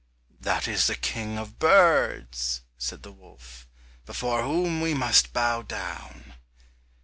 [0.39, 3.67] "That is the King of birds," said the wolf,
[4.07, 6.33] "before whom we must bow down."